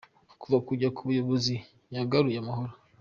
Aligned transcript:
Kuva 0.41 0.57
yajya 0.61 0.89
ku 0.95 1.01
buyobozi 1.07 1.55
yagaruye 1.95 2.37
amahoro. 2.41 2.73